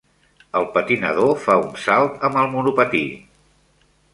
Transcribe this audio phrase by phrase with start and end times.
[0.59, 3.03] El patinador fa un salt amb el monopatí.